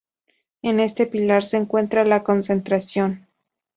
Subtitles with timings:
[0.63, 3.27] En este pilar se encuentra la concentración.